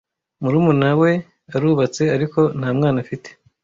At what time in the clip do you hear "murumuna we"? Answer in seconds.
0.41-1.11